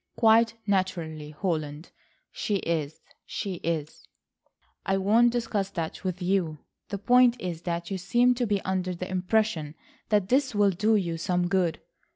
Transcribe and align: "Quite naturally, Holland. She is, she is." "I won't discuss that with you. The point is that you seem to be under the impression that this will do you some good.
"Quite 0.15 0.55
naturally, 0.65 1.29
Holland. 1.29 1.91
She 2.31 2.55
is, 2.55 3.01
she 3.23 3.57
is." 3.63 4.07
"I 4.83 4.97
won't 4.97 5.31
discuss 5.31 5.69
that 5.69 6.03
with 6.03 6.23
you. 6.23 6.57
The 6.89 6.97
point 6.97 7.39
is 7.39 7.61
that 7.69 7.91
you 7.91 7.99
seem 7.99 8.33
to 8.33 8.47
be 8.47 8.61
under 8.65 8.95
the 8.95 9.07
impression 9.11 9.75
that 10.09 10.29
this 10.29 10.55
will 10.55 10.71
do 10.71 10.95
you 10.95 11.17
some 11.17 11.47
good. 11.47 11.81